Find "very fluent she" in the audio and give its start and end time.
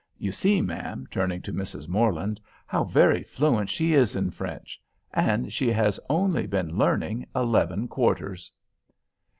2.85-3.93